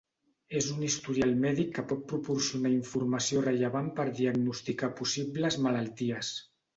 [0.59, 6.33] És un historial mèdic que pot proporcionar informació rellevant per diagnosticar possibles malalties.